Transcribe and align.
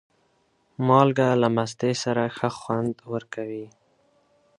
مالګه 0.87 1.27
له 1.41 1.49
مستې 1.55 1.91
سره 2.03 2.23
ښه 2.37 2.49
خوند 2.57 2.95
ورکوي. 3.13 3.67